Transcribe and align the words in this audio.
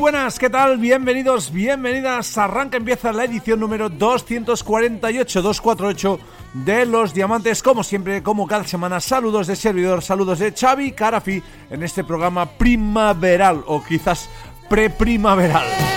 buenas, 0.00 0.38
¿qué 0.38 0.48
tal? 0.48 0.78
Bienvenidos, 0.78 1.52
bienvenidas. 1.52 2.38
Arranca, 2.38 2.78
empieza 2.78 3.12
la 3.12 3.24
edición 3.24 3.60
número 3.60 3.90
248, 3.90 5.42
248 5.42 6.20
de 6.54 6.86
Los 6.86 7.12
Diamantes. 7.12 7.62
Como 7.62 7.84
siempre, 7.84 8.22
como 8.22 8.46
cada 8.46 8.64
semana, 8.64 8.98
saludos 9.00 9.46
de 9.46 9.56
servidor, 9.56 10.02
saludos 10.02 10.38
de 10.38 10.52
Xavi 10.52 10.92
Carafi 10.92 11.42
en 11.68 11.82
este 11.82 12.02
programa 12.02 12.46
primaveral 12.46 13.62
o 13.66 13.84
quizás 13.84 14.30
preprimaveral. 14.70 15.89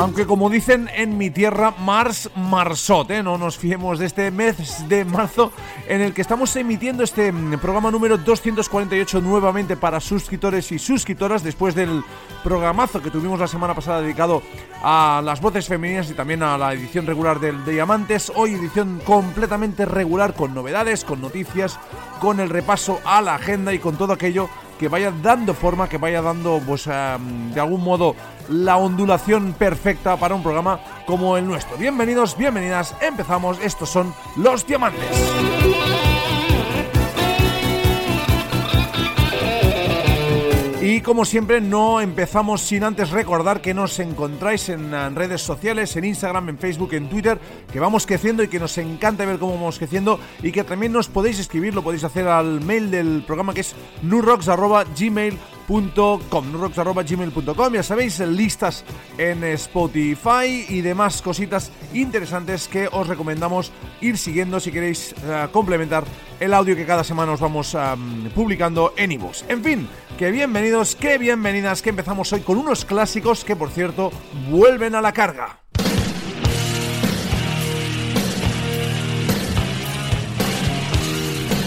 Aunque 0.00 0.26
como 0.26 0.48
dicen 0.48 0.88
en 0.96 1.18
mi 1.18 1.28
tierra, 1.28 1.74
Mars 1.78 2.30
Marsot, 2.34 3.10
¿eh? 3.10 3.22
no 3.22 3.36
nos 3.36 3.58
fiemos 3.58 3.98
de 3.98 4.06
este 4.06 4.30
mes 4.30 4.88
de 4.88 5.04
marzo 5.04 5.52
en 5.86 6.00
el 6.00 6.14
que 6.14 6.22
estamos 6.22 6.56
emitiendo 6.56 7.04
este 7.04 7.30
mm, 7.30 7.58
programa 7.58 7.90
número 7.90 8.16
248 8.16 9.20
nuevamente 9.20 9.76
para 9.76 10.00
suscriptores 10.00 10.72
y 10.72 10.78
suscriptoras 10.78 11.44
después 11.44 11.74
del 11.74 12.02
programazo 12.42 13.02
que 13.02 13.10
tuvimos 13.10 13.38
la 13.38 13.46
semana 13.46 13.74
pasada 13.74 14.00
dedicado 14.00 14.42
a 14.82 15.20
las 15.22 15.42
voces 15.42 15.68
femeninas 15.68 16.10
y 16.10 16.14
también 16.14 16.42
a 16.42 16.56
la 16.56 16.72
edición 16.72 17.06
regular 17.06 17.38
del 17.38 17.62
Diamantes. 17.66 18.32
Hoy 18.34 18.54
edición 18.54 19.02
completamente 19.04 19.84
regular 19.84 20.32
con 20.32 20.54
novedades, 20.54 21.04
con 21.04 21.20
noticias, 21.20 21.78
con 22.20 22.40
el 22.40 22.48
repaso 22.48 23.00
a 23.04 23.20
la 23.20 23.34
agenda 23.34 23.74
y 23.74 23.78
con 23.78 23.98
todo 23.98 24.14
aquello 24.14 24.48
que 24.80 24.88
vaya 24.88 25.12
dando 25.22 25.52
forma, 25.52 25.90
que 25.90 25.98
vaya 25.98 26.22
dando, 26.22 26.58
pues, 26.66 26.86
em, 26.86 27.52
de 27.52 27.60
algún 27.60 27.84
modo, 27.84 28.16
la 28.50 28.76
ondulación 28.76 29.54
perfecta 29.54 30.16
para 30.16 30.34
un 30.34 30.42
programa 30.42 30.80
como 31.06 31.36
el 31.36 31.46
nuestro. 31.46 31.76
Bienvenidos, 31.76 32.36
bienvenidas, 32.36 32.94
empezamos. 33.00 33.58
Estos 33.60 33.88
son 33.88 34.12
los 34.36 34.66
diamantes. 34.66 35.06
Y 40.82 41.02
como 41.02 41.26
siempre, 41.26 41.60
no 41.60 42.00
empezamos 42.00 42.62
sin 42.62 42.84
antes 42.84 43.10
recordar 43.10 43.60
que 43.60 43.74
nos 43.74 43.98
encontráis 43.98 44.70
en, 44.70 45.14
redes 45.14 45.42
sociales, 45.42 45.94
en 45.96 46.06
Instagram, 46.06 46.48
en 46.48 46.58
Facebook, 46.58 46.94
en 46.94 47.08
Twitter, 47.10 47.38
que 47.70 47.78
vamos 47.78 48.06
creciendo 48.06 48.42
y 48.42 48.48
que 48.48 48.58
nos 48.58 48.78
encanta 48.78 49.26
ver 49.26 49.38
cómo 49.38 49.54
vamos 49.54 49.78
creciendo 49.78 50.18
y 50.42 50.52
que 50.52 50.64
también 50.64 50.92
nos 50.92 51.08
podéis 51.08 51.38
escribir, 51.38 51.74
lo 51.74 51.82
podéis 51.82 52.04
hacer 52.04 52.26
al 52.26 52.62
mail 52.62 52.90
del 52.90 53.22
programa 53.26 53.52
que 53.52 53.60
es 53.60 53.74
nurrocks.gmail.com 54.02 55.59
nurrocks.gmail.com 55.70 57.72
ya 57.72 57.82
sabéis, 57.82 58.18
listas 58.20 58.84
en 59.18 59.44
Spotify 59.44 60.66
y 60.68 60.80
demás 60.80 61.22
cositas 61.22 61.70
interesantes 61.94 62.66
que 62.66 62.88
os 62.90 63.06
recomendamos 63.06 63.70
ir 64.00 64.18
siguiendo 64.18 64.58
si 64.58 64.72
queréis 64.72 65.14
eh, 65.24 65.46
complementar 65.52 66.04
el 66.40 66.54
audio 66.54 66.74
que 66.74 66.86
cada 66.86 67.04
semana 67.04 67.32
os 67.32 67.40
vamos 67.40 67.74
am, 67.74 68.30
publicando 68.34 68.94
en 68.96 69.12
ebooks. 69.12 69.44
En 69.48 69.62
fin, 69.62 69.88
que 70.18 70.30
bienvenidos, 70.30 70.96
que 70.96 71.18
bienvenidas, 71.18 71.82
que 71.82 71.90
empezamos 71.90 72.32
hoy 72.32 72.40
con 72.40 72.58
unos 72.58 72.84
clásicos 72.84 73.44
que 73.44 73.54
por 73.54 73.70
cierto 73.70 74.10
vuelven 74.50 74.94
a 74.94 75.00
la 75.00 75.12
carga. 75.12 75.59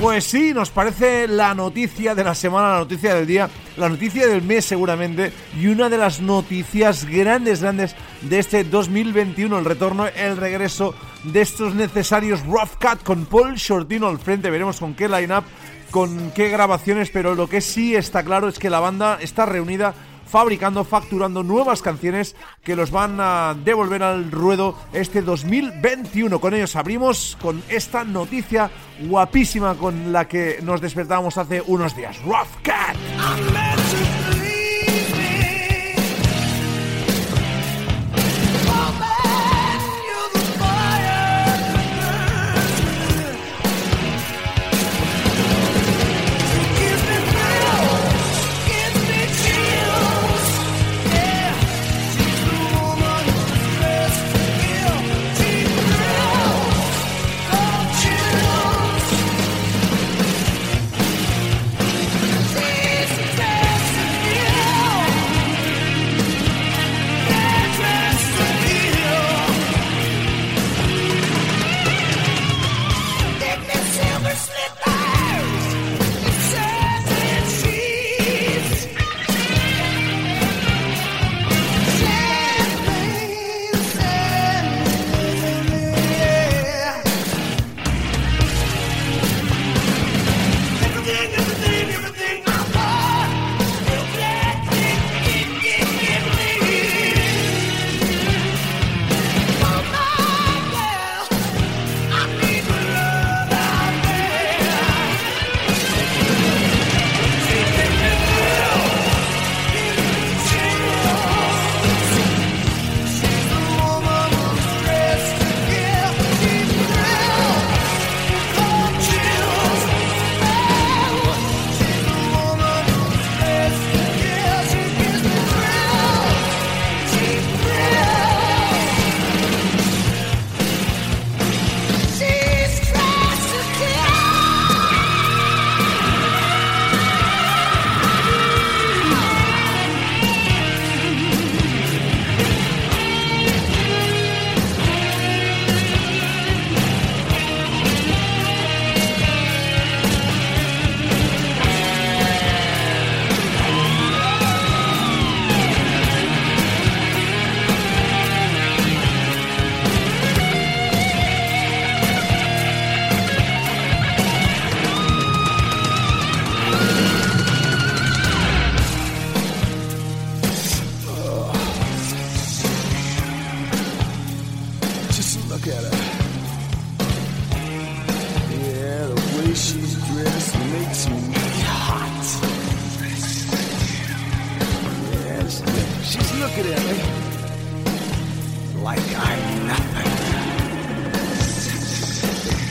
Pues 0.00 0.24
sí, 0.24 0.52
nos 0.52 0.70
parece 0.70 1.28
la 1.28 1.54
noticia 1.54 2.14
de 2.14 2.24
la 2.24 2.34
semana, 2.34 2.72
la 2.72 2.78
noticia 2.80 3.14
del 3.14 3.26
día, 3.26 3.48
la 3.76 3.88
noticia 3.88 4.26
del 4.26 4.42
mes 4.42 4.64
seguramente 4.64 5.32
y 5.58 5.68
una 5.68 5.88
de 5.88 5.96
las 5.96 6.20
noticias 6.20 7.04
grandes, 7.04 7.62
grandes 7.62 7.94
de 8.20 8.38
este 8.38 8.64
2021, 8.64 9.58
el 9.58 9.64
retorno, 9.64 10.06
el 10.06 10.36
regreso 10.36 10.94
de 11.22 11.40
estos 11.40 11.74
necesarios 11.74 12.44
Rough 12.44 12.72
Cut 12.80 13.02
con 13.02 13.24
Paul 13.24 13.54
Shortino 13.54 14.08
al 14.08 14.18
frente, 14.18 14.50
veremos 14.50 14.78
con 14.78 14.94
qué 14.94 15.08
line-up, 15.08 15.44
con 15.90 16.32
qué 16.32 16.48
grabaciones, 16.48 17.10
pero 17.10 17.34
lo 17.34 17.48
que 17.48 17.60
sí 17.60 17.94
está 17.94 18.24
claro 18.24 18.48
es 18.48 18.58
que 18.58 18.70
la 18.70 18.80
banda 18.80 19.18
está 19.20 19.46
reunida 19.46 19.94
fabricando, 20.26 20.84
facturando 20.84 21.42
nuevas 21.42 21.82
canciones 21.82 22.36
que 22.62 22.76
los 22.76 22.90
van 22.90 23.18
a 23.20 23.54
devolver 23.64 24.02
al 24.02 24.30
ruedo 24.30 24.76
este 24.92 25.22
2021. 25.22 26.40
Con 26.40 26.54
ellos 26.54 26.76
abrimos 26.76 27.36
con 27.40 27.62
esta 27.68 28.04
noticia 28.04 28.70
guapísima 29.00 29.74
con 29.74 30.12
la 30.12 30.26
que 30.26 30.58
nos 30.62 30.80
despertamos 30.80 31.38
hace 31.38 31.62
unos 31.66 31.96
días. 31.96 32.16
Rough 32.24 32.62
Cat. 32.62 32.96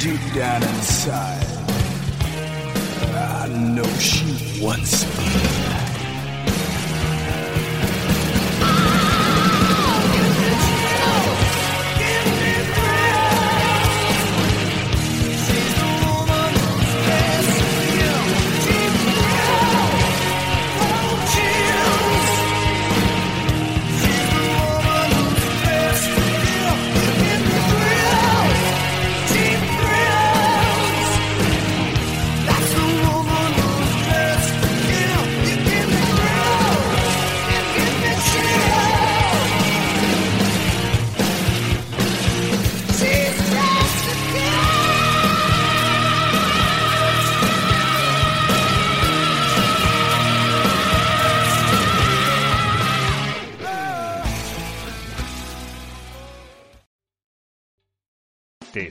deep 0.04 0.34
down 0.34 0.62
inside, 0.62 1.46
I 3.16 3.48
know 3.48 3.86
she 4.00 4.62
wants 4.62 5.06
me. 5.18 5.83